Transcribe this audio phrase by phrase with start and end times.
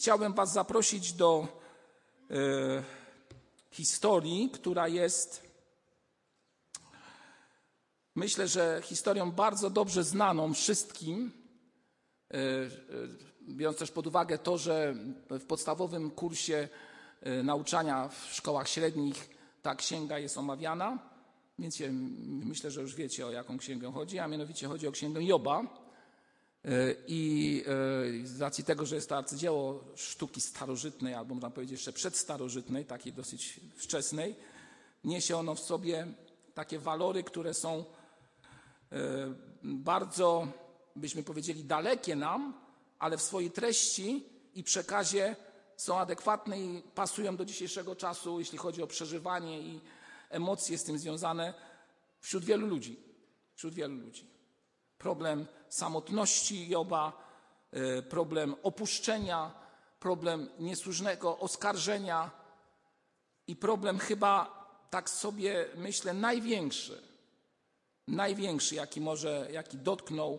[0.00, 1.48] chciałbym Was zaprosić do
[2.30, 2.34] e,
[3.70, 5.42] historii, która jest,
[8.16, 11.32] myślę, że historią bardzo dobrze znaną wszystkim,
[12.30, 12.68] e, e,
[13.48, 14.94] biorąc też pod uwagę to, że
[15.30, 16.68] w podstawowym kursie
[17.44, 19.30] nauczania w szkołach średnich
[19.62, 20.98] ta księga jest omawiana,
[21.58, 21.82] więc
[22.44, 25.79] myślę, że już wiecie o jaką księgę chodzi, a mianowicie chodzi o księgę Joba.
[27.06, 27.64] I
[28.24, 33.12] z racji tego, że jest to arcydzieło sztuki starożytnej, albo można powiedzieć jeszcze przedstarożytnej, takiej
[33.12, 34.36] dosyć wczesnej,
[35.04, 36.06] niesie ono w sobie
[36.54, 37.84] takie walory, które są
[39.62, 40.48] bardzo,
[40.96, 42.60] byśmy powiedzieli, dalekie nam,
[42.98, 44.24] ale w swojej treści
[44.54, 45.36] i przekazie
[45.76, 49.80] są adekwatne i pasują do dzisiejszego czasu, jeśli chodzi o przeżywanie i
[50.30, 51.54] emocje z tym związane
[52.20, 52.96] wśród wielu ludzi.
[53.54, 54.39] Wśród wielu ludzi.
[55.00, 57.12] Problem samotności Joba,
[57.72, 59.50] e, problem opuszczenia,
[60.00, 62.30] problem niesłusznego oskarżenia
[63.46, 67.02] i problem chyba, tak sobie myślę, największy,
[68.08, 70.38] największy, jaki może, jaki dotknął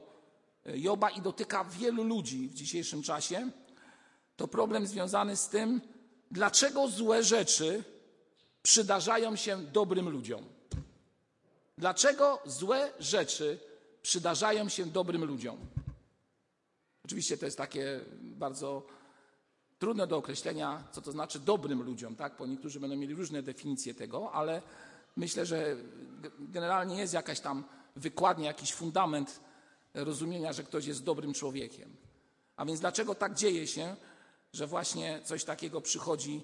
[0.65, 3.49] Joba i dotyka wielu ludzi w dzisiejszym czasie,
[4.35, 5.81] to problem związany z tym,
[6.31, 7.83] dlaczego złe rzeczy
[8.63, 10.45] przydarzają się dobrym ludziom.
[11.77, 13.70] Dlaczego złe rzeczy
[14.01, 15.57] przydarzają się dobrym ludziom?
[17.05, 18.85] Oczywiście to jest takie bardzo
[19.79, 22.37] trudne do określenia, co to znaczy dobrym ludziom, tak?
[22.39, 24.61] bo niektórzy będą mieli różne definicje tego, ale
[25.17, 25.75] myślę, że
[26.39, 27.63] generalnie jest jakaś tam
[27.95, 29.39] wykładnia, jakiś fundament
[29.93, 31.95] rozumienia, że ktoś jest dobrym człowiekiem.
[32.55, 33.95] A więc dlaczego tak dzieje się,
[34.53, 36.43] że właśnie coś takiego przychodzi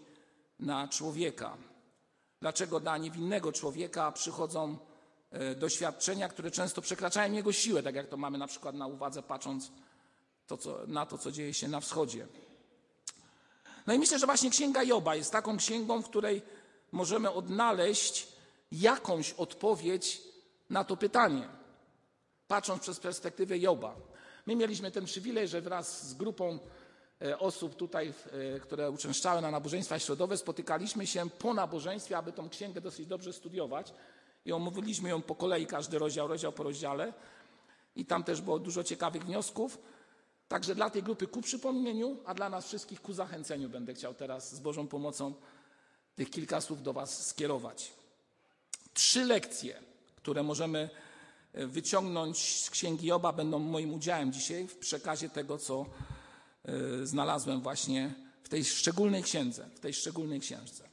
[0.60, 1.58] na człowieka?
[2.42, 4.78] Dlaczego dla niewinnego człowieka przychodzą
[5.56, 9.72] doświadczenia, które często przekraczają jego siłę, tak jak to mamy na przykład na uwadze, patrząc
[10.48, 12.28] to, co, na to, co dzieje się na wschodzie.
[13.88, 16.42] No i myślę, że właśnie Księga Joba jest taką księgą, w której
[16.92, 18.28] możemy odnaleźć
[18.72, 20.22] jakąś odpowiedź
[20.70, 21.48] na to pytanie
[22.48, 23.96] patrząc przez perspektywę Joba.
[24.46, 26.60] My mieliśmy ten przywilej, że wraz z grupą
[27.22, 28.14] e, osób tutaj,
[28.56, 33.34] e, które uczęszczały na nabożeństwa środowe, spotykaliśmy się po nabożeństwie, aby tą księgę dosyć dobrze
[33.34, 33.94] studiować
[34.48, 37.14] i omówiliśmy ją po kolei, każdy rozdział, rozdział po rozdziale
[37.96, 39.78] i tam też było dużo ciekawych wniosków.
[40.48, 44.56] Także dla tej grupy ku przypomnieniu, a dla nas wszystkich ku zachęceniu będę chciał teraz
[44.56, 45.34] z Bożą pomocą
[46.16, 47.94] tych kilka słów do Was skierować.
[48.94, 49.80] Trzy lekcje,
[50.16, 50.90] które możemy
[51.54, 55.86] wyciągnąć z księgi Joba będą moim udziałem dzisiaj w przekazie tego, co
[56.66, 58.14] e, znalazłem właśnie
[58.44, 60.84] w tej szczególnej księdze, w tej szczególnej księżce.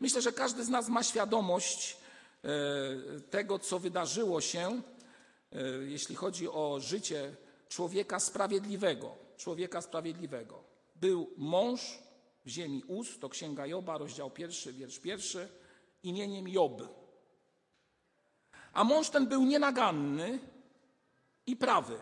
[0.00, 2.07] Myślę, że każdy z nas ma świadomość e,
[3.30, 4.82] tego, co wydarzyło się,
[5.52, 7.36] e, jeśli chodzi o życie
[7.68, 9.16] człowieka sprawiedliwego.
[9.36, 10.64] Człowieka sprawiedliwego.
[10.96, 11.98] Był mąż
[12.44, 15.48] w ziemi Uz, to księga Joba, rozdział pierwszy, wiersz pierwszy,
[16.02, 16.82] imieniem Job.
[18.72, 20.38] A mąż ten był nienaganny
[21.46, 21.98] i prawy,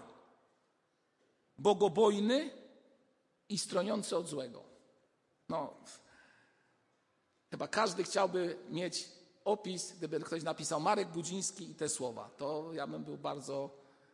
[1.58, 2.50] bogobojny
[3.48, 4.62] i stroniący od złego.
[5.48, 5.74] No,
[7.50, 9.15] chyba każdy chciałby mieć
[9.46, 12.30] opis, gdyby ktoś napisał Marek Budziński i te słowa.
[12.36, 13.70] To ja bym był bardzo,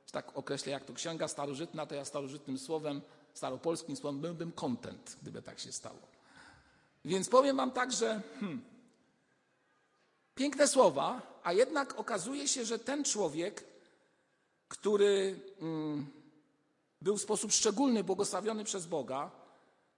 [0.06, 3.00] że tak określę, jak to księga starożytna, to ja starożytnym słowem,
[3.34, 5.98] staropolskim słowem byłbym kontent, gdyby tak się stało.
[7.04, 8.62] Więc powiem wam tak, że hmm,
[10.34, 13.64] Piękne słowa, a jednak okazuje się, że ten człowiek,
[14.69, 16.06] który mm,
[17.00, 19.31] był w sposób szczególny błogosławiony przez Boga,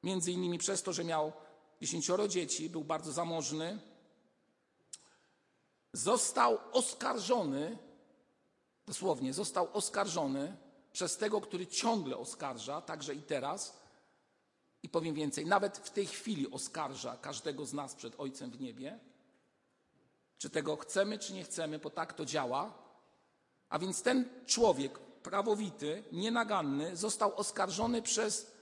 [0.02, 1.32] między innymi przez to, że miał
[1.80, 3.78] dziesięcioro dzieci, był bardzo zamożny,
[5.94, 7.78] został oskarżony,
[8.87, 10.56] dosłownie został oskarżony
[10.93, 13.81] przez tego, który ciągle oskarża, także i teraz.
[14.82, 19.00] I powiem więcej, nawet w tej chwili oskarża każdego z nas przed Ojcem w niebie
[20.44, 22.72] czy tego chcemy, czy nie chcemy, bo tak to działa.
[23.69, 28.53] A więc ten człowiek prawowity, nienaganny, został oskarżony przez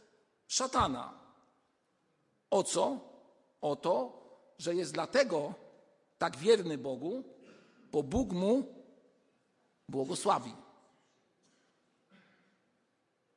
[0.46, 1.20] szatana.
[2.50, 2.98] O co?
[3.60, 4.22] O to,
[4.58, 5.54] że jest dlatego
[6.22, 7.24] tak wierny Bogu,
[7.92, 8.64] bo Bóg mu
[9.88, 10.54] błogosławi.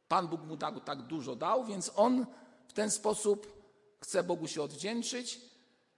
[0.07, 2.25] Pan Bóg mu tak, tak dużo dał, więc on
[2.67, 3.47] w ten sposób
[3.99, 5.41] chce Bogu się odwdzięczyć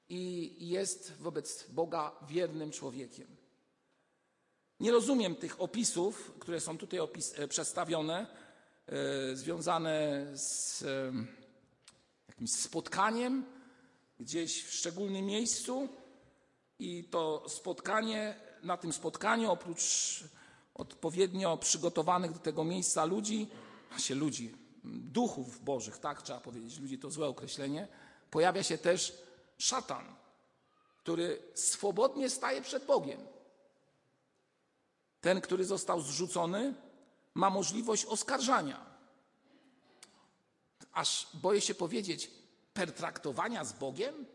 [0.10, 3.28] i jest wobec Boga wiernym człowiekiem.
[4.80, 8.28] Nie rozumiem tych opisów, które są tutaj opis, e, przedstawione,
[8.88, 11.14] e, związane z e,
[12.30, 13.46] jakimś spotkaniem
[14.20, 15.90] gdzieś w szczególnym miejscu
[16.80, 20.24] i to spotkanie, na tym spotkaniu oprócz
[20.74, 23.50] odpowiednio przygotowanych do tego miejsca ludzi,
[23.98, 27.88] się ludzi, duchów bożych, tak trzeba powiedzieć, ludzi to złe określenie,
[28.32, 29.18] pojawia się też
[29.58, 30.16] szatan,
[30.98, 33.20] który swobodnie staje przed Bogiem.
[35.22, 36.74] Ten, który został zrzucony,
[37.34, 38.86] ma możliwość oskarżania.
[40.94, 42.32] Aż boję się powiedzieć,
[42.74, 44.26] pertraktowania z Bogiem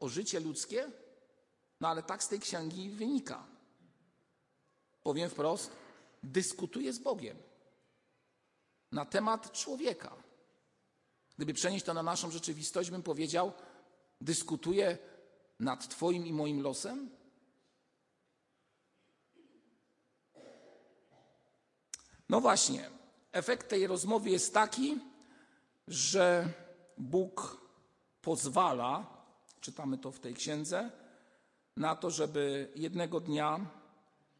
[0.00, 0.90] o życie ludzkie?
[1.80, 3.46] No ale tak z tej księgi wynika.
[5.02, 5.70] Powiem wprost,
[6.22, 7.36] dyskutuje z Bogiem
[8.92, 10.16] na temat człowieka.
[11.36, 13.52] Gdyby przenieść to na naszą rzeczywistość, bym powiedział,
[14.20, 14.98] dyskutuje
[15.58, 17.10] nad Twoim i moim losem?
[22.28, 22.90] No właśnie,
[23.32, 24.98] efekt tej rozmowy jest taki,
[25.88, 26.52] że
[26.98, 27.60] Bóg
[28.22, 29.06] pozwala,
[29.60, 30.90] czytamy to w tej księdze,
[31.76, 33.66] na to, żeby jednego dnia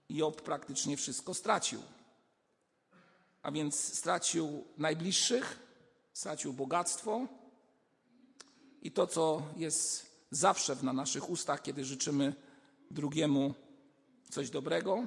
[0.08, 1.82] Job praktycznie wszystko stracił.
[3.42, 5.58] A więc stracił najbliższych,
[6.12, 7.26] stracił bogactwo
[8.82, 12.34] i to, co jest zawsze na naszych ustach, kiedy życzymy
[12.90, 13.54] drugiemu
[14.30, 15.06] coś dobrego,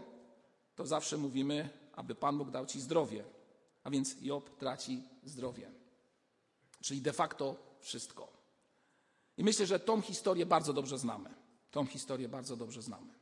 [0.76, 3.24] to zawsze mówimy, aby Pan Bóg dał ci zdrowie.
[3.84, 5.72] A więc Job traci zdrowie.
[6.82, 8.34] Czyli de facto wszystko.
[9.38, 11.43] I myślę, że tą historię bardzo dobrze znamy.
[11.74, 13.14] Tą historię bardzo dobrze znamy.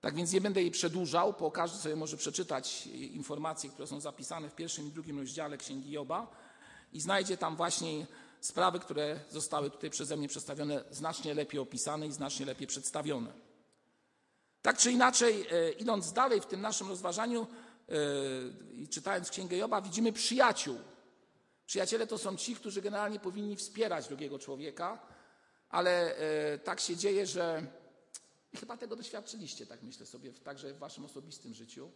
[0.00, 4.50] Tak więc nie będę jej przedłużał, bo każdy sobie może przeczytać informacje, które są zapisane
[4.50, 6.26] w pierwszym i drugim rozdziale Księgi Joba
[6.92, 8.06] i znajdzie tam właśnie
[8.40, 13.32] sprawy, które zostały tutaj przeze mnie przedstawione, znacznie lepiej opisane i znacznie lepiej przedstawione.
[14.62, 17.46] Tak czy inaczej, e, idąc dalej w tym naszym rozważaniu
[17.88, 17.94] e,
[18.74, 20.78] i czytając Księgę Joba, widzimy przyjaciół.
[21.66, 25.13] Przyjaciele to są ci, którzy generalnie powinni wspierać drugiego człowieka,
[25.74, 27.66] ale e, tak się dzieje, że
[28.56, 31.90] chyba tego doświadczyliście, tak myślę sobie, także w waszym osobistym życiu,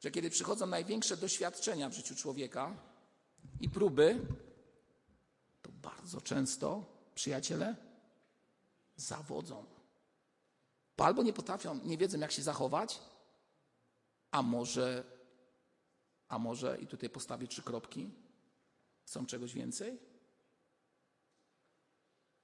[0.00, 2.76] że kiedy przychodzą największe doświadczenia w życiu człowieka
[3.60, 4.26] i próby,
[5.62, 7.76] to bardzo często przyjaciele
[8.96, 9.64] zawodzą.
[10.96, 13.00] Bo albo nie potrafią, nie wiedzą, jak się zachować,
[14.30, 15.04] a może,
[16.28, 18.10] a może, i tutaj postawię trzy kropki,
[19.04, 20.15] chcą czegoś więcej?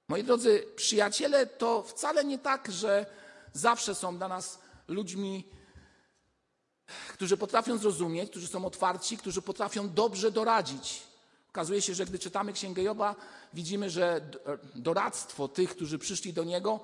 [0.07, 3.05] Moi drodzy, przyjaciele to wcale nie tak, że
[3.53, 5.47] zawsze są dla nas ludźmi,
[7.13, 11.03] którzy potrafią zrozumieć, którzy są otwarci, którzy potrafią dobrze doradzić.
[11.49, 13.15] Okazuje się, że gdy czytamy Księgę Joba,
[13.53, 14.21] widzimy, że
[14.75, 16.79] doradztwo tych, którzy przyszli do niego,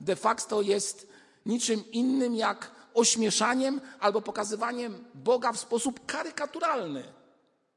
[0.00, 1.08] de facto jest
[1.46, 7.12] niczym innym jak ośmieszaniem albo pokazywaniem Boga w sposób karykaturalny.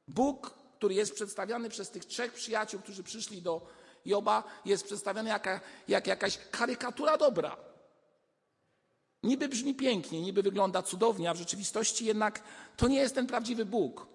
[0.08, 3.68] Bóg, który jest przedstawiany przez tych trzech przyjaciół, którzy przyszli do
[4.08, 7.58] Joba, jest przedstawiony jak, jak jakaś karykatura dobra.
[9.24, 12.44] Niby brzmi pięknie, niby wygląda cudownie, a w rzeczywistości jednak
[12.78, 14.08] to nie jest ten prawdziwy Bóg.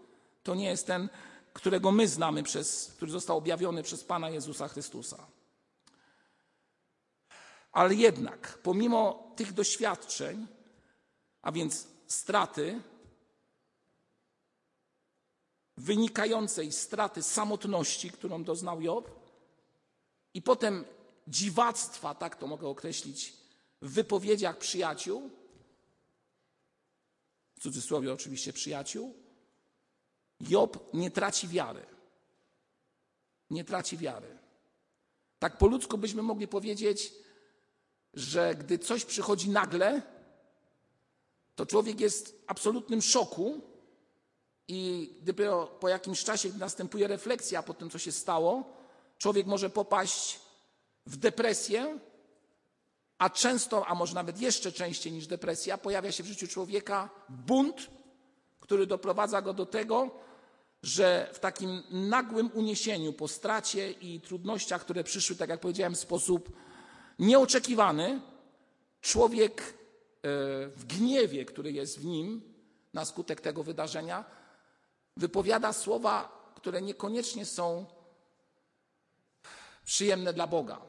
[0.42, 1.08] To nie jest ten,
[1.52, 5.26] którego my znamy, przez, który został objawiony przez Pana Jezusa Chrystusa.
[7.72, 10.46] Ale jednak, pomimo tych doświadczeń,
[11.42, 12.80] a więc straty,
[15.76, 19.21] wynikającej straty samotności, którą doznał Job,
[20.34, 20.84] i potem
[21.28, 23.32] dziwactwa, tak to mogę określić,
[23.82, 25.30] w wypowiedziach przyjaciół,
[27.54, 29.14] w cudzysłowie oczywiście przyjaciół,
[30.48, 31.86] Job nie traci wiary.
[33.50, 34.38] Nie traci wiary.
[35.38, 37.12] Tak po ludzku byśmy mogli powiedzieć,
[38.14, 40.02] że gdy coś przychodzi nagle,
[41.54, 43.60] to człowiek jest w absolutnym szoku
[44.68, 48.81] i dopiero po jakimś czasie, gdy następuje refleksja po tym, co się stało,
[49.22, 50.40] człowiek może popaść
[51.06, 51.98] w depresję,
[53.18, 57.90] a często, a może nawet jeszcze częściej niż depresja, pojawia się w życiu człowieka bunt,
[58.60, 60.10] który doprowadza go do tego,
[60.82, 65.98] że w takim nagłym uniesieniu po stracie i trudnościach, które przyszły, tak jak powiedziałem, w
[65.98, 66.52] sposób
[67.18, 68.20] nieoczekiwany,
[69.00, 69.72] człowiek e,
[70.68, 72.54] w gniewie, który jest w nim
[72.94, 74.24] na skutek tego wydarzenia,
[75.16, 77.86] wypowiada słowa, które niekoniecznie są
[79.84, 80.82] przyjemne dla Boga.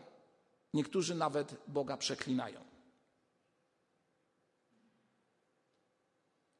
[0.73, 2.73] Niektórzy nawet Boga przeklinają.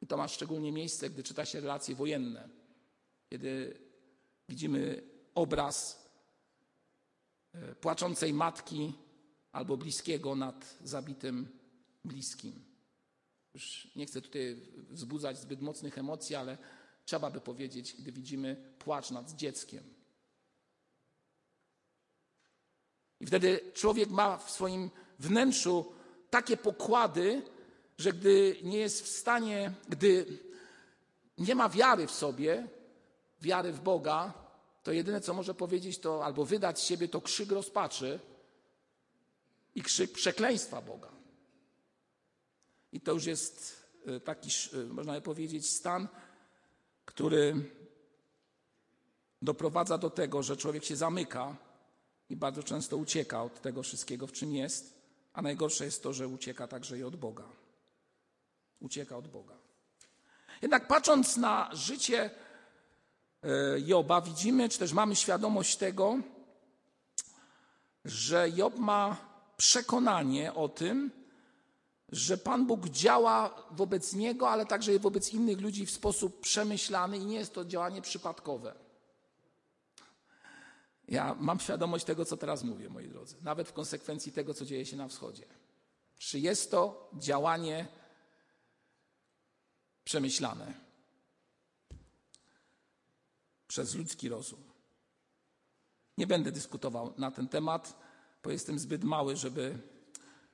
[0.01, 2.49] I to ma szczególnie miejsce, gdy czyta się relacje wojenne,
[3.29, 3.79] kiedy
[4.49, 5.03] widzimy
[5.35, 6.09] obraz
[7.53, 8.93] e, płaczącej matki
[9.51, 11.59] albo bliskiego nad zabitym
[12.05, 12.65] bliskim.
[13.53, 16.57] Już nie chcę tutaj wzbudzać zbyt mocnych emocji, ale
[17.05, 19.83] trzeba by powiedzieć, gdy widzimy płacz nad dzieckiem.
[23.23, 24.89] I wtedy człowiek ma w swoim
[25.19, 25.93] wnętrzu
[26.29, 27.41] takie pokłady,
[27.97, 30.39] że gdy nie jest w stanie, gdy
[31.37, 32.67] nie ma wiary w sobie,
[33.41, 34.33] wiary w Boga,
[34.83, 38.19] to jedyne co może powiedzieć to albo wydać z siebie to krzyk rozpaczy
[39.75, 41.09] i krzyk przekleństwa Boga.
[42.91, 46.07] I to już jest y, taki, y, można powiedzieć, stan,
[47.05, 47.55] który
[49.41, 51.72] doprowadza do tego, że człowiek się zamyka
[52.29, 54.93] i bardzo często ucieka od tego wszystkiego, w czym jest,
[55.33, 57.43] a najgorsze jest to, że ucieka także i od Boga.
[58.79, 59.53] Ucieka od Boga.
[60.61, 62.29] Jednak patrząc na życie
[63.43, 66.17] e, Joba, widzimy, czy też mamy świadomość tego,
[68.05, 69.17] że Job ma
[69.57, 71.11] przekonanie o tym,
[72.11, 77.25] że Pan Bóg działa wobec niego, ale także wobec innych ludzi w sposób przemyślany i
[77.25, 78.75] nie jest to działanie przypadkowe.
[81.07, 84.85] Ja mam świadomość tego, co teraz mówię, moi drodzy, nawet w konsekwencji tego, co dzieje
[84.85, 85.45] się na wschodzie.
[86.17, 87.87] Czy jest to działanie
[90.03, 90.73] przemyślane
[93.67, 94.63] przez ludzki rozum?
[96.17, 97.97] Nie będę dyskutował na ten temat,
[98.43, 99.79] bo jestem zbyt mały, żeby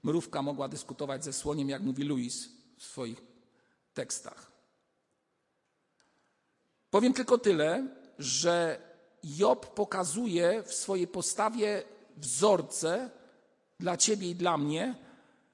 [0.04, 3.22] mrówka mogła dyskutować ze słoniem, jak mówi Louis w swoich
[3.94, 4.52] tekstach.
[6.90, 8.82] Powiem tylko tyle, że
[9.24, 11.84] Job pokazuje w swojej postawie
[12.18, 13.10] wzorce
[13.80, 14.96] dla ciebie i dla mnie,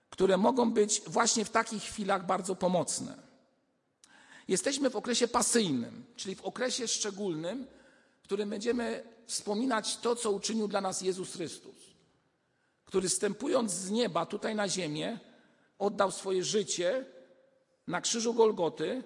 [0.09, 3.17] które mogą być właśnie w takich chwilach bardzo pomocne.
[4.47, 7.67] Jesteśmy w okresie pasyjnym, czyli w okresie szczególnym,
[8.19, 11.75] w którym będziemy wspominać to, co uczynił dla nas Jezus Chrystus,
[12.85, 15.19] który stępując z nieba tutaj na ziemię,
[15.79, 17.05] oddał swoje życie
[17.87, 19.03] na krzyżu Golgoty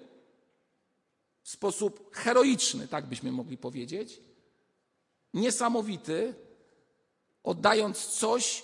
[1.42, 4.20] w sposób heroiczny, tak byśmy mogli powiedzieć,
[5.34, 6.34] niesamowity,
[7.44, 8.62] oddając coś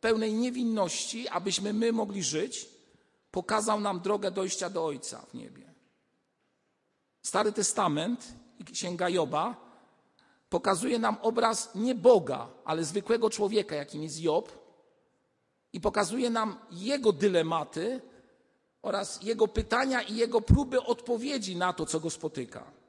[0.00, 2.68] pełnej niewinności, abyśmy my mogli żyć,
[3.30, 5.74] pokazał nam drogę dojścia do Ojca w niebie.
[7.22, 9.56] Stary Testament i Księga Joba
[10.48, 14.64] pokazuje nam obraz nie Boga, ale zwykłego człowieka, jakim jest Job,
[15.72, 18.00] i pokazuje nam jego dylematy
[18.82, 22.83] oraz jego pytania i jego próby odpowiedzi na to, co go spotyka.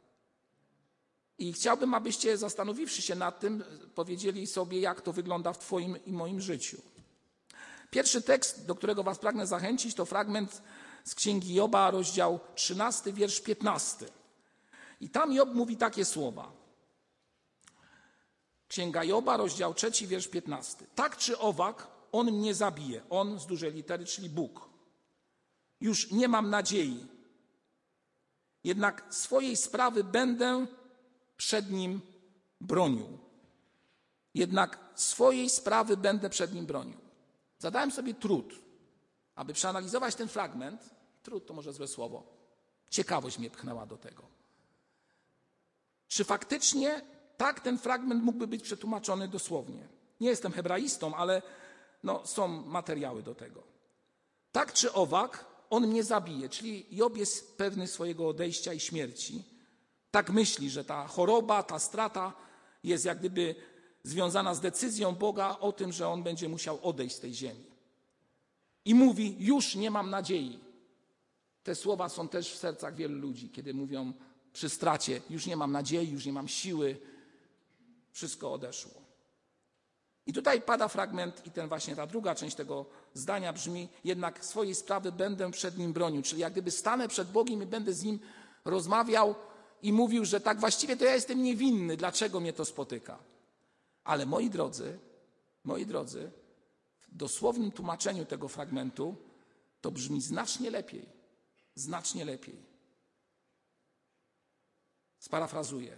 [1.38, 3.63] I chciałbym, abyście zastanowiwszy się nad tym,
[3.96, 6.82] powiedzieli sobie, jak to wygląda w Twoim i moim życiu.
[7.89, 10.62] Pierwszy tekst, do którego Was pragnę zachęcić, to fragment
[11.04, 14.06] z Księgi Joba, rozdział 13, wiersz 15.
[15.01, 16.51] I tam Job mówi takie słowa.
[18.68, 20.86] Księga Joba, rozdział 3, wiersz 15.
[20.96, 23.01] Tak czy owak, on mnie zabije.
[23.10, 24.70] On z dużej litery, czyli Bóg.
[25.82, 27.06] Już nie mam nadziei.
[28.63, 30.68] Jednak swojej sprawy będę
[31.38, 32.01] przed nim
[32.62, 33.18] bronił.
[34.34, 36.98] Jednak swojej sprawy będę przed nim bronił.
[37.60, 38.56] Zadałem sobie trud,
[39.36, 40.89] aby przeanalizować ten fragment.
[41.24, 42.24] Trud to może złe słowo.
[42.89, 44.24] Ciekawość mnie pchnęła do tego.
[46.08, 47.01] Czy faktycznie
[47.38, 49.88] tak ten fragment mógłby być przetłumaczony dosłownie?
[50.20, 51.42] Nie jestem hebraistą, ale
[52.04, 53.63] no, są materiały do tego.
[54.51, 59.54] Tak czy owak, on mnie zabije, czyli Job jest pewny swojego odejścia i śmierci
[60.15, 62.34] tak myśli, że ta choroba, ta strata
[62.84, 63.55] jest jak gdyby
[64.03, 67.65] związana z decyzją Boga o tym, że on będzie musiał odejść z tej ziemi.
[68.86, 70.60] I mówi: Już nie mam nadziei.
[71.63, 74.13] Te słowa są też w sercach wielu ludzi, kiedy mówią
[74.53, 76.98] przy stracie: Już nie mam nadziei, już nie mam siły,
[78.12, 79.01] wszystko odeszło.
[80.25, 84.75] I tutaj pada fragment, i ten właśnie ta druga część tego zdania brzmi: Jednak swojej
[84.75, 86.22] sprawy będę przed nim bronił.
[86.22, 88.19] Czyli jak gdyby stanę przed Bogiem i będę z nim
[88.65, 89.36] rozmawiał
[89.82, 93.20] i mówił, że tak właściwie to ja jestem niewinny, dlaczego mnie to spotyka.
[94.03, 95.00] Ale moi drodzy,
[95.63, 96.32] moi drodzy,
[97.01, 99.15] w dosłownym tłumaczeniu tego fragmentu
[99.82, 101.05] to brzmi znacznie lepiej.
[101.75, 102.55] Znacznie lepiej.
[105.20, 105.98] Sparafrazuję.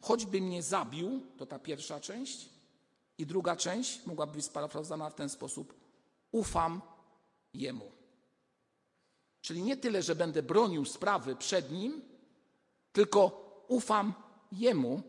[0.00, 2.48] Choćby mnie zabił, to ta pierwsza część,
[3.18, 5.74] i druga część mogłaby być sparafrazowana w ten sposób:
[6.32, 6.80] ufam
[7.54, 7.92] jemu.
[9.40, 12.02] Czyli nie tyle, że będę bronił sprawy przed nim,
[12.94, 13.20] tylko
[13.68, 14.14] ufam
[14.52, 15.02] Jemu,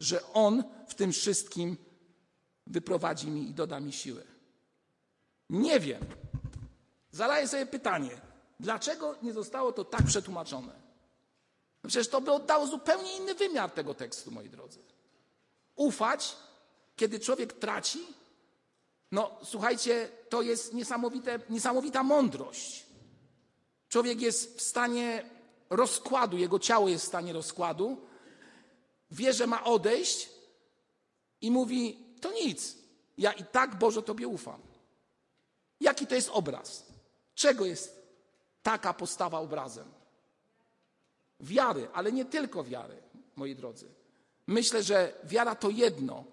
[0.00, 1.76] że On w tym wszystkim
[2.66, 4.24] wyprowadzi mi i doda mi siły.
[5.50, 6.04] Nie wiem.
[7.10, 8.20] Zadaję sobie pytanie,
[8.60, 10.72] dlaczego nie zostało to tak przetłumaczone?
[11.82, 14.78] No przecież to by oddało zupełnie inny wymiar tego tekstu, moi drodzy.
[15.76, 16.36] Ufać,
[16.96, 18.06] kiedy człowiek traci?
[19.12, 22.86] No, słuchajcie, to jest niesamowite, niesamowita mądrość.
[23.88, 25.30] Człowiek jest w stanie
[25.72, 27.96] rozkładu, jego ciało jest w stanie rozkładu,
[29.10, 30.28] wie, że ma odejść
[31.40, 32.76] i mówi: To nic,
[33.18, 34.60] ja i tak Boże Tobie ufam.
[35.80, 36.86] Jaki to jest obraz?
[37.34, 38.02] Czego jest
[38.62, 39.88] taka postawa obrazem?
[41.40, 43.02] Wiary, ale nie tylko wiary.
[43.36, 43.88] moi drodzy.
[44.46, 46.24] Myślę, że wiara to jedno,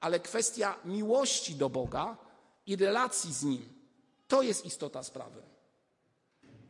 [0.00, 2.16] ale kwestia miłości do Boga
[2.66, 3.76] i relacji z Nim
[4.28, 5.42] to jest istota sprawy.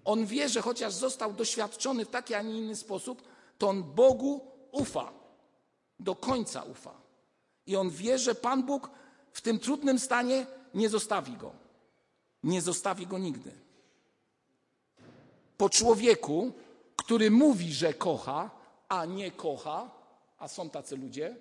[0.06, 3.22] On wie, że chociaż został doświadczony w taki, a nie inny sposób,
[3.58, 4.40] to on Bogu
[4.72, 5.12] ufa.
[6.00, 6.94] Do końca ufa.
[7.66, 8.90] I on wie, że Pan Bóg
[9.32, 11.52] w tym trudnym stanie nie zostawi go.
[12.42, 13.52] Nie zostawi go nigdy.
[15.56, 16.52] Po człowieku,
[16.96, 18.50] który mówi, że kocha,
[18.88, 19.90] a nie kocha,
[20.38, 21.36] a są tacy ludzie,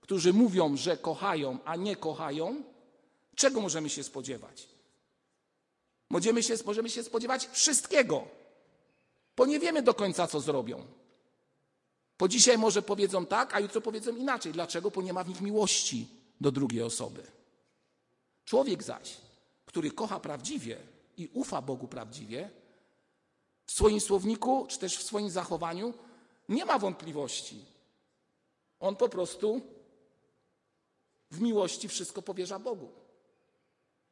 [0.00, 2.62] którzy mówią, że kochają, a nie kochają,
[3.34, 4.73] czego możemy się spodziewać?
[6.14, 8.28] Możemy się, możemy się spodziewać wszystkiego,
[9.36, 10.86] bo nie wiemy do końca, co zrobią.
[12.16, 14.52] Po dzisiaj może powiedzą tak, a jutro powiedzą inaczej.
[14.52, 14.90] Dlaczego?
[14.90, 16.08] Bo nie ma w nich miłości
[16.40, 17.22] do drugiej osoby.
[18.44, 19.16] Człowiek zaś,
[19.66, 20.78] który kocha prawdziwie
[21.16, 22.50] i ufa Bogu prawdziwie,
[23.66, 25.94] w swoim słowniku czy też w swoim zachowaniu
[26.48, 27.64] nie ma wątpliwości.
[28.80, 29.60] On po prostu
[31.30, 32.88] w miłości wszystko powierza Bogu.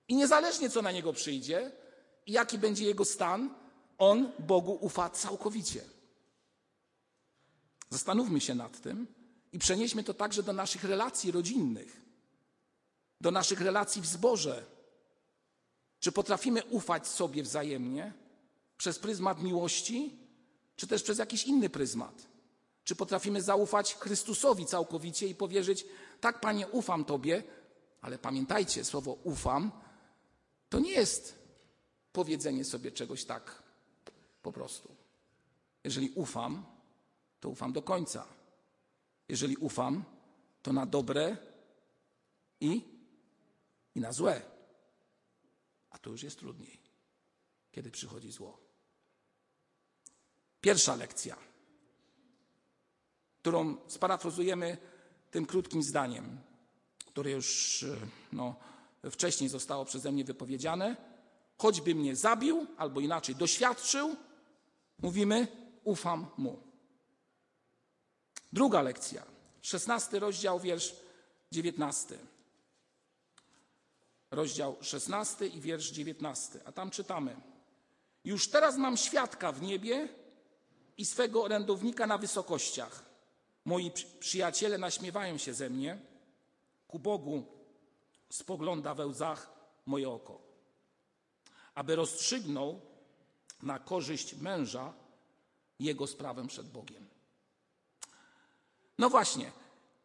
[0.08, 1.82] I niezależnie co na niego przyjdzie
[2.26, 3.54] jaki będzie jego stan,
[3.98, 5.84] on Bogu ufa całkowicie.
[7.90, 9.06] Zastanówmy się nad tym
[9.52, 12.00] i przenieśmy to także do naszych relacji rodzinnych,
[13.20, 14.64] do naszych relacji w zborze.
[16.00, 18.12] Czy potrafimy ufać sobie wzajemnie
[18.76, 20.18] przez pryzmat miłości,
[20.76, 22.28] czy też przez jakiś inny pryzmat?
[22.84, 25.86] Czy potrafimy zaufać Chrystusowi całkowicie i powierzyć,
[26.20, 27.42] tak Panie, ufam Tobie,
[28.00, 29.70] ale pamiętajcie, słowo ufam
[30.68, 31.41] to nie jest
[32.12, 33.62] powiedzenie sobie czegoś tak
[34.42, 34.94] po prostu.
[35.84, 36.64] Jeżeli ufam,
[37.40, 38.26] to ufam do końca.
[39.28, 40.04] Jeżeli ufam,
[40.62, 41.36] to na dobre
[42.60, 42.84] i,
[43.94, 44.42] i na złe.
[45.90, 46.78] A to już jest trudniej,
[47.72, 48.58] kiedy przychodzi zło.
[50.60, 51.36] Pierwsza lekcja,
[53.38, 54.78] którą sparafrazujemy
[55.30, 56.38] tym krótkim zdaniem,
[57.06, 57.84] które już
[58.32, 58.56] no,
[59.10, 61.11] wcześniej zostało przeze mnie wypowiedziane.
[61.62, 64.16] Choćby mnie zabił, albo inaczej doświadczył,
[64.98, 65.46] mówimy,
[65.84, 66.62] ufam mu.
[68.52, 69.22] Druga lekcja,
[69.62, 70.96] szesnasty rozdział, wiersz
[71.52, 72.18] dziewiętnasty.
[74.30, 76.60] Rozdział szesnasty i wiersz dziewiętnasty.
[76.64, 77.36] A tam czytamy.
[78.24, 80.08] Już teraz mam świadka w niebie
[80.96, 83.04] i swego orędownika na wysokościach.
[83.64, 85.98] Moi przyjaciele naśmiewają się ze mnie.
[86.88, 87.46] Ku Bogu
[88.30, 89.50] spogląda we łzach
[89.86, 90.51] moje oko.
[91.74, 92.80] Aby rozstrzygnął
[93.62, 94.92] na korzyść męża
[95.78, 97.08] jego sprawę przed Bogiem.
[98.98, 99.52] No właśnie,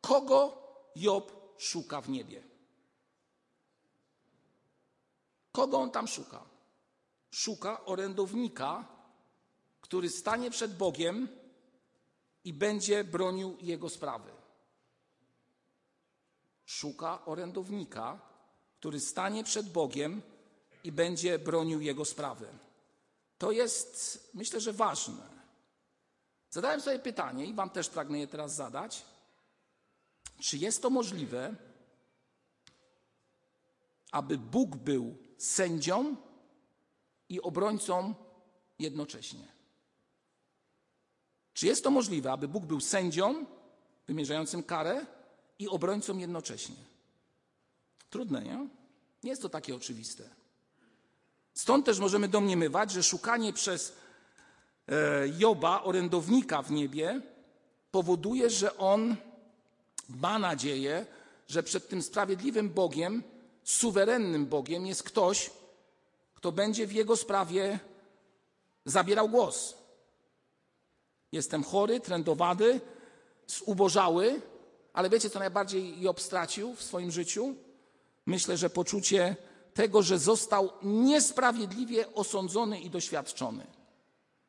[0.01, 0.57] kogo
[0.95, 2.43] Job szuka w niebie?
[5.51, 6.43] Kogo on tam szuka?
[7.31, 8.85] Szuka orędownika,
[9.81, 11.27] który stanie przed Bogiem
[12.43, 14.31] i będzie bronił jego sprawy.
[16.65, 18.19] Szuka orędownika,
[18.79, 20.21] który stanie przed Bogiem
[20.87, 22.47] i będzie bronił jego sprawy.
[23.37, 25.29] To jest, myślę, że ważne.
[26.49, 29.05] Zadałem sobie pytanie i Wam też pragnę je teraz zadać.
[30.39, 31.55] Czy jest to możliwe,
[34.11, 36.15] aby Bóg był sędzią
[37.29, 38.15] i obrońcą
[38.79, 39.47] jednocześnie?
[41.53, 43.45] Czy jest to możliwe, aby Bóg był sędzią
[44.07, 45.05] wymierzającym karę
[45.59, 46.75] i obrońcą jednocześnie?
[48.09, 48.67] Trudne, nie?
[49.23, 50.46] Nie jest to takie oczywiste.
[51.57, 53.93] Stąd też możemy domniemywać, że szukanie przez
[54.91, 57.21] E, Joba, orędownika w niebie,
[57.91, 59.15] powoduje, że on
[60.09, 61.05] ma nadzieję,
[61.47, 63.23] że przed tym sprawiedliwym Bogiem,
[63.63, 65.51] suwerennym Bogiem jest ktoś,
[66.35, 67.79] kto będzie w jego sprawie
[68.85, 69.77] zabierał głos.
[71.31, 72.81] Jestem chory, trędowany,
[73.47, 74.41] zubożały,
[74.93, 77.55] ale wiecie, co najbardziej Job stracił w swoim życiu?
[78.25, 79.35] Myślę, że poczucie
[79.77, 83.67] tego, że został niesprawiedliwie osądzony i doświadczony.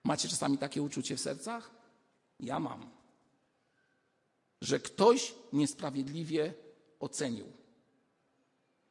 [0.05, 1.71] Macie czasami takie uczucie w sercach?
[2.41, 2.91] Ja mam.
[4.61, 6.55] Że ktoś niesprawiedliwie
[7.01, 7.47] ocenił.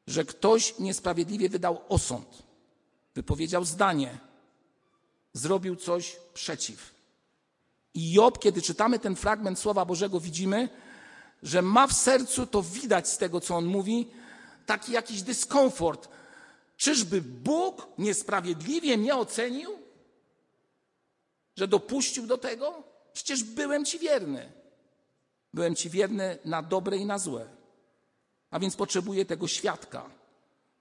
[0.08, 2.44] Że ktoś niesprawiedliwie wydał osąd.
[3.16, 4.18] Wypowiedział zdanie.
[5.34, 6.94] Zrobił coś przeciw.
[7.94, 10.70] I Job, kiedy czytamy ten fragment Słowa Bożego, widzimy,
[11.44, 14.08] że ma w sercu, to widać z tego, co on mówi,
[14.66, 16.17] taki jakiś dyskomfort.
[16.78, 19.88] Czyżby Bóg niesprawiedliwie mnie ocenił?
[21.58, 22.84] że dopuścił do tego?
[23.14, 24.52] Przecież byłem Ci wierny.
[25.54, 27.46] Byłem Ci wierny na dobre i na złe.
[28.52, 30.10] A więc potrzebuję tego świadka.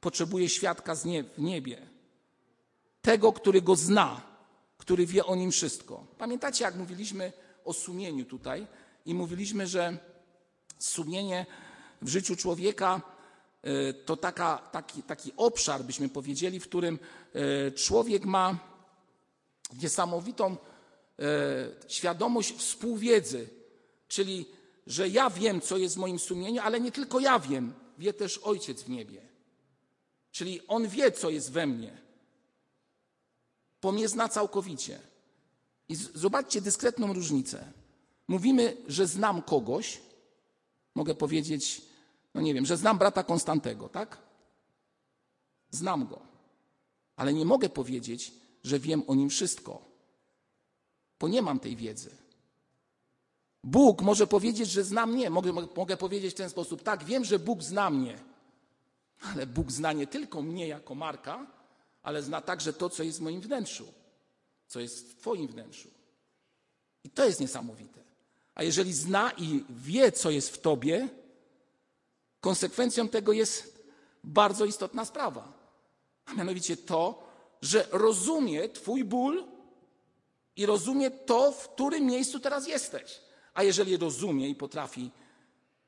[0.01, 1.05] Potrzebuję świadka w
[1.39, 1.87] niebie.
[3.03, 4.23] Tego, który go zna,
[4.79, 6.07] który wie o nim wszystko.
[6.19, 7.33] Pamiętacie, jak mówiliśmy
[7.65, 8.67] o sumieniu tutaj?
[9.07, 9.99] i mówiliśmy, że
[10.79, 11.47] sumienie
[12.03, 13.01] w życiu człowieka
[14.05, 16.99] to taka, taki, taki obszar, byśmy powiedzieli, w którym
[17.35, 18.59] e, człowiek ma
[19.83, 20.57] niesamowitą
[21.89, 23.49] świadomość współwiedzy,
[24.09, 24.47] czyli
[24.87, 28.39] że ja wiem, co jest w moim sumieniu, ale nie tylko ja wiem, wie też
[28.39, 29.23] Ojciec w niebie.
[30.31, 31.99] Czyli On wie, co jest we mnie,
[33.83, 35.01] bo mnie zna całkowicie.
[35.89, 37.73] I zobaczcie dyskretną różnicę.
[38.29, 40.01] Mówimy, że znam kogoś,
[40.95, 41.83] mogę powiedzieć,
[42.37, 44.19] no nie wiem, że znam brata Konstantego, tak?
[45.71, 46.21] Znam go,
[47.17, 48.33] ale nie mogę powiedzieć,
[48.65, 49.83] że wiem o nim wszystko,
[51.21, 52.11] bo nie mam tej wiedzy.
[53.65, 55.31] Bóg może powiedzieć, że zna mnie.
[55.31, 58.19] Mogę, mogę powiedzieć w ten sposób: tak, wiem, że Bóg zna mnie,
[59.21, 61.47] ale Bóg zna nie tylko mnie jako Marka,
[62.03, 63.87] ale zna także to, co jest w moim wnętrzu,
[64.67, 65.89] co jest w Twoim wnętrzu.
[67.05, 68.01] I to jest niesamowite.
[68.55, 71.09] A jeżeli zna i wie, co jest w Tobie,
[72.47, 73.85] konsekwencją tego jest
[74.25, 75.53] bardzo istotna sprawa.
[76.27, 77.29] A mianowicie to,
[77.63, 79.45] że rozumie Twój ból
[80.57, 83.21] i rozumie to, w którym miejscu teraz jesteś.
[83.55, 85.11] A jeżeli rozumie i potrafi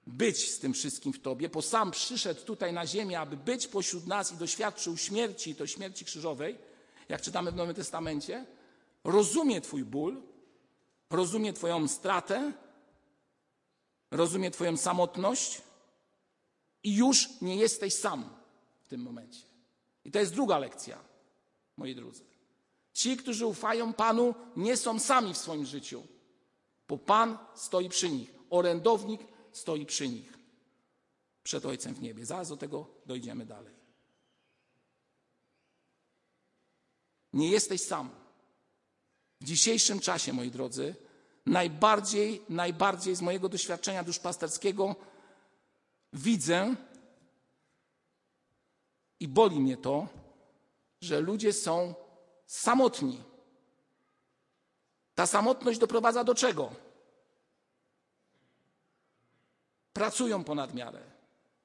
[0.07, 4.07] być z tym wszystkim w Tobie, bo sam przyszedł tutaj na ziemię, aby być pośród
[4.07, 6.59] nas i doświadczył śmierci, to śmierci krzyżowej,
[7.09, 8.47] jak czytamy w Nowym Testamencie,
[9.05, 10.23] rozumie Twój ból,
[11.11, 12.53] rozumie Twoją stratę,
[14.11, 15.68] rozumie Twoją samotność
[16.83, 18.31] i już nie jesteś sam
[18.83, 19.43] w tym momencie.
[20.05, 20.99] I to jest druga lekcja,
[21.77, 22.25] moi drodzy.
[22.93, 26.03] Ci, którzy ufają Panu, nie są sami w swoim życiu,
[26.89, 29.21] bo Pan stoi przy nich, orędownik
[29.53, 30.39] stoi przy nich,
[31.43, 32.27] przed Ojcem w niebie.
[32.27, 33.75] Zaraz do tego dojdziemy dalej.
[37.33, 38.11] Nie jesteś sam.
[39.41, 40.95] W dzisiejszym czasie, moi drodzy,
[41.47, 44.97] najbardziej, najbardziej z mojego doświadczenia duszpasterskiego
[46.13, 46.75] widzę
[49.21, 50.09] i boli mnie to,
[51.01, 51.95] że ludzie są
[52.47, 53.23] samotni.
[55.15, 56.73] Ta samotność doprowadza do czego?
[59.93, 61.01] Pracują ponad miarę,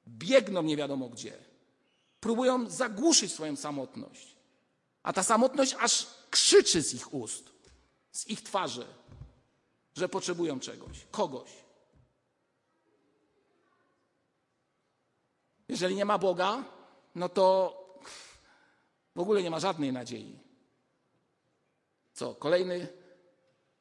[0.07, 1.37] biegną nie wiadomo gdzie,
[2.19, 4.35] próbują zagłuszyć swoją samotność.
[5.03, 7.49] A ta samotność aż krzyczy z ich ust,
[8.11, 8.85] z ich twarzy,
[9.95, 11.62] że potrzebują czegoś, kogoś.
[15.69, 16.63] Jeżeli nie ma Boga,
[17.15, 17.73] no to
[19.15, 20.39] w ogóle nie ma żadnej nadziei.
[22.13, 22.87] Co, kolejny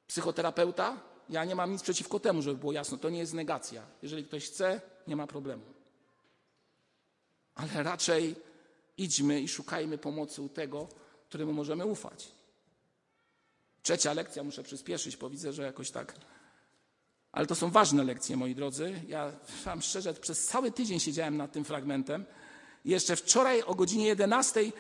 [0.07, 1.01] psychoterapeuta?
[1.29, 2.99] Ja nie mam nic przeciwko temu, żeby było jasno.
[2.99, 3.87] To nie jest negacja.
[4.03, 5.65] Jeżeli ktoś chce, nie ma problemu.
[7.55, 8.37] Ale raczej
[8.97, 10.89] idźmy i szukajmy pomocy u tego,
[11.29, 12.33] któremu możemy ufać.
[13.83, 16.15] Trzecia lekcja, muszę przyspieszyć, bo widzę, że jakoś tak.
[17.33, 19.03] Ale to są ważne lekcje, moi drodzy.
[19.09, 19.33] Ja
[19.65, 22.25] wam szczerze, przez cały tydzień siedziałem nad tym fragmentem.
[22.85, 24.73] Jeszcze wczoraj o godzinie 11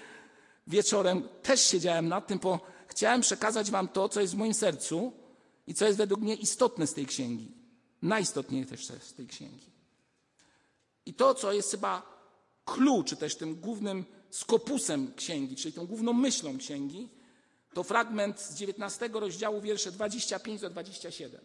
[0.66, 5.12] wieczorem też siedziałem nad tym, bo chciałem przekazać wam to, co jest w moim sercu
[5.66, 7.52] i co jest według mnie istotne z tej księgi.
[8.02, 9.72] Najistotniejsze z tej księgi.
[11.06, 12.22] I to, co jest chyba
[12.64, 17.08] klucz, czy też tym głównym skopusem księgi, czyli tą główną myślą księgi,
[17.74, 21.40] to fragment z 19 rozdziału, wiersze 25 do 27.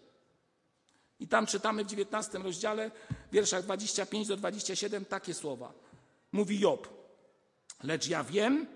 [1.20, 2.92] I tam czytamy w 19 rozdziale,
[3.32, 5.74] wierszach 25 do 27 takie słowa.
[6.32, 6.88] Mówi Job,
[7.84, 8.68] lecz ja wiem,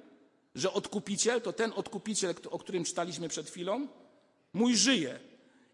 [0.56, 3.88] że odkupiciel, to ten odkupiciel, o którym czytaliśmy przed chwilą,
[4.54, 5.19] mój żyje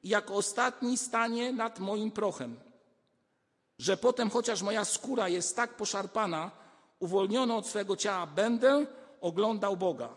[0.03, 2.59] i jako ostatni stanie nad moim prochem,
[3.79, 6.51] że potem, chociaż moja skóra jest tak poszarpana,
[6.99, 8.85] uwolniony od swego ciała, będę
[9.21, 10.15] oglądał Boga.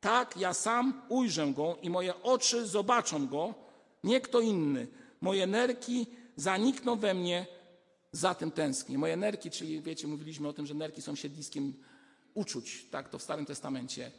[0.00, 3.54] Tak ja sam ujrzę Go i moje oczy zobaczą Go,
[4.04, 4.86] nie kto inny.
[5.24, 6.06] Moje nerki
[6.36, 7.46] zanikną we mnie,
[8.12, 8.98] za tym tęsknię.
[8.98, 11.74] Moje nerki, czyli wiecie, mówiliśmy o tym, że nerki są siedliskiem
[12.34, 12.86] uczuć.
[12.90, 14.10] Tak to w Starym Testamencie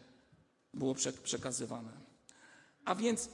[0.74, 1.92] było przekazywane.
[2.86, 3.30] A więc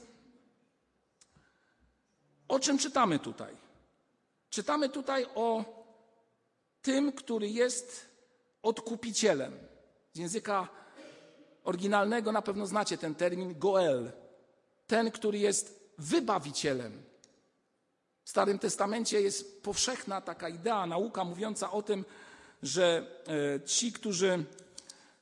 [2.48, 3.56] o czym czytamy tutaj?
[4.50, 5.64] Czytamy tutaj o
[6.82, 8.08] tym, który jest
[8.62, 9.52] odkupicielem.
[10.12, 10.68] Z języka
[11.64, 14.12] oryginalnego na pewno znacie ten termin goel.
[14.86, 17.11] Ten, który jest wybawicielem.
[18.24, 22.04] W Starym Testamencie jest powszechna taka idea, nauka mówiąca o tym,
[22.62, 23.06] że
[23.56, 24.44] e, ci, którzy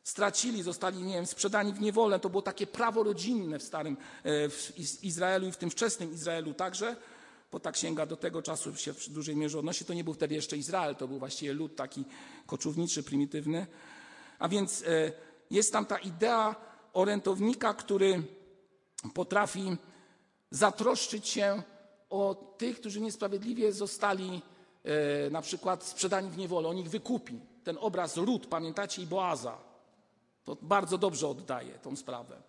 [0.05, 4.49] stracili, zostali, nie wiem, sprzedani w niewolę, to było takie prawo rodzinne w starym e,
[4.49, 6.97] w Izraelu i w tym wczesnym Izraelu także,
[7.53, 9.85] bo ta księga do tego czasu się w dużej mierze odnosi.
[9.85, 12.05] To nie był wtedy jeszcze Izrael, to był właściwie lud taki
[12.47, 13.67] koczowniczy, prymitywny.
[14.39, 15.13] A więc e,
[15.51, 16.57] jest tam ta idea
[16.93, 18.23] orętownika, który
[19.15, 19.77] potrafi
[20.51, 21.63] zatroszczyć się
[22.11, 24.43] o tych, którzy niesprawiedliwie zostali
[24.85, 26.69] e, na przykład sprzedani w niewolę.
[26.69, 27.41] On ich wykupi.
[27.65, 29.59] Ten obraz Rut, pamiętacie, i Boaza.
[30.45, 32.43] To bardzo dobrze oddaje tą sprawę.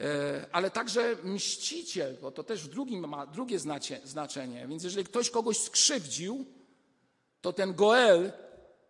[0.00, 4.66] E, ale także mściciel, bo to też w drugim ma drugie znacie, znaczenie.
[4.68, 6.44] Więc jeżeli ktoś kogoś skrzywdził,
[7.40, 8.32] to ten Goel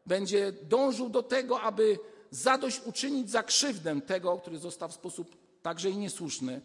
[0.07, 1.99] będzie dążył do tego, aby
[2.31, 6.61] zadośćuczynić za krzywdę tego, który został w sposób także i niesłuszny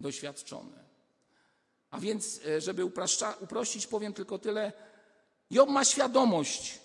[0.00, 0.85] doświadczony.
[1.96, 4.72] A więc, e, żeby upraszcza, uprościć, powiem tylko tyle.
[5.50, 6.78] Job ma świadomość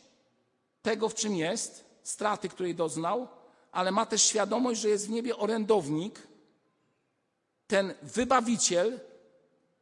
[0.81, 3.27] tego, w czym jest, straty, której doznał,
[3.71, 6.27] ale ma też świadomość, że jest w niebie orędownik,
[7.67, 8.99] ten wybawiciel,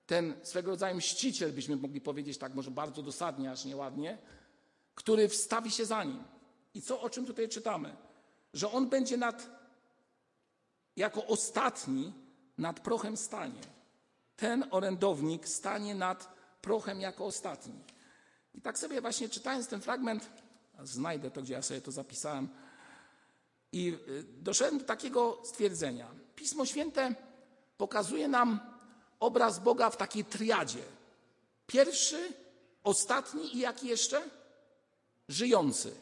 [0.06, 4.18] ten swego rodzaju mściciel, byśmy mogli powiedzieć tak może bardzo dosadnie, aż nieładnie,
[4.96, 6.24] który wstawi się za nim.
[6.74, 7.96] I co, o czym tutaj czytamy?
[8.54, 9.50] Że on będzie nad,
[10.96, 12.13] jako ostatni
[12.58, 13.79] nad prochem stanie.
[14.39, 17.73] Ten orędownik stanie nad prochem jako ostatni.
[18.56, 20.30] I tak sobie właśnie czytając ten fragment,
[20.84, 22.49] znajdę to, gdzie ja sobie to zapisałem,
[23.71, 26.08] i y, doszedłem do takiego stwierdzenia.
[26.36, 27.15] Pismo Święte
[27.78, 28.60] pokazuje nam
[29.19, 30.84] obraz Boga w takiej triadzie.
[31.67, 32.34] Pierwszy,
[32.84, 34.21] ostatni i jaki jeszcze?
[35.28, 35.95] Żyjący.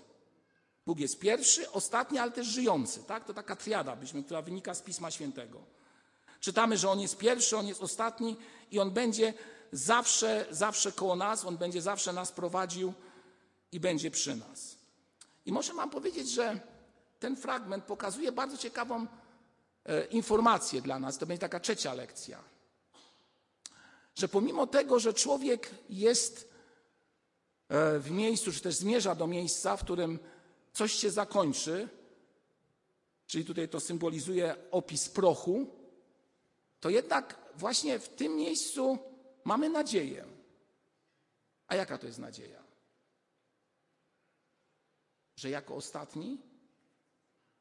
[0.86, 3.04] Bóg jest pierwszy, ostatni, ale też żyjący.
[3.04, 3.26] Tak?
[3.26, 5.77] To taka triada, byśmy, która wynika z Pisma Świętego.
[6.40, 8.38] Czytamy, że On jest pierwszy, On jest ostatni
[8.72, 9.34] i On będzie
[9.72, 12.94] zawsze, zawsze koło nas, On będzie zawsze nas prowadził
[13.72, 14.78] i będzie przy nas.
[15.46, 16.60] I muszę Wam powiedzieć, że
[17.20, 19.08] ten fragment pokazuje bardzo ciekawą
[19.86, 21.18] e, informację dla nas.
[21.18, 22.44] To będzie taka trzecia lekcja.
[24.16, 26.50] Że pomimo tego, że człowiek jest
[27.70, 30.20] e, w miejscu, czy też zmierza do miejsca, w którym
[30.74, 31.90] coś się zakończy,
[33.28, 35.77] czyli tutaj to symbolizuje opis prochu,
[36.80, 38.98] to jednak właśnie w tym miejscu
[39.44, 40.26] mamy nadzieję.
[41.68, 42.64] A jaka to jest nadzieja?
[45.36, 46.42] Że jako ostatni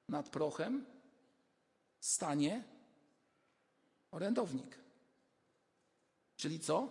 [0.08, 0.86] nad prochem
[2.00, 2.64] stanie
[4.10, 4.78] orędownik.
[6.36, 6.88] Czyli co?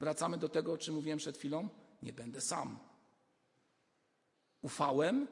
[0.00, 1.68] Wracamy do tego, o czym mówiłem przed chwilą.
[2.02, 2.78] Nie będę sam.
[4.62, 5.28] Ufałem,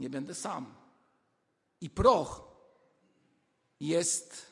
[0.00, 0.74] nie będę sam.
[1.80, 2.52] I proch
[3.80, 4.46] jest,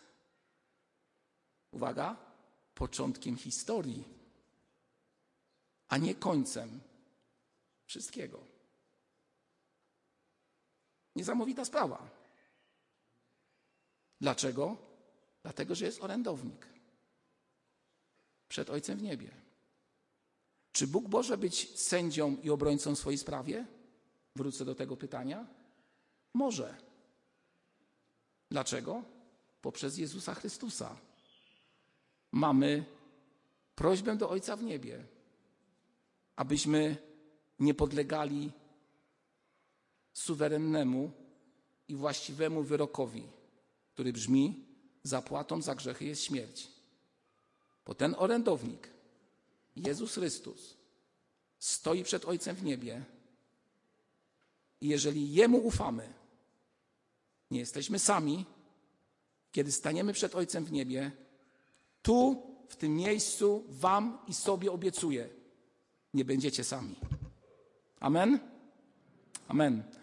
[1.71, 2.17] uwaga,
[2.75, 4.05] początkiem historii,
[5.89, 6.81] a nie końcem
[7.87, 8.41] wszystkiego.
[11.17, 12.11] Niesamowita sprawa.
[14.21, 14.77] Dlaczego?
[15.43, 16.67] Dlatego, że jest orędownik
[18.49, 19.31] przed Ojcem w niebie.
[20.73, 23.67] Czy Bóg może być sędzią i obrońcą w swojej sprawie?
[24.37, 25.47] Wrócę do tego pytania.
[26.35, 26.77] Może.
[28.51, 29.03] Dlaczego?
[29.63, 30.97] Poprzez Jezusa Chrystusa.
[32.33, 32.85] Mamy
[33.75, 35.05] prośbę do Ojca w niebie,
[36.37, 36.97] abyśmy
[37.59, 38.53] nie podlegali
[40.13, 41.11] suwerennemu
[41.89, 43.27] i właściwemu wyrokowi,
[43.93, 44.65] który brzmi:
[45.03, 46.69] zapłatą za grzechy jest śmierć.
[47.87, 48.89] Bo ten orędownik,
[49.77, 50.77] Jezus Chrystus,
[51.59, 53.05] stoi przed Ojcem w niebie
[54.81, 56.13] i jeżeli Jemu ufamy,
[57.51, 58.45] nie jesteśmy sami,
[59.53, 61.13] kiedy staniemy przed Ojcem w niebie,
[62.03, 65.29] tu, w tym miejscu, Wam i sobie obiecuję,
[66.15, 66.97] nie będziecie sami.
[68.01, 68.39] Amen?
[69.49, 69.83] Amen.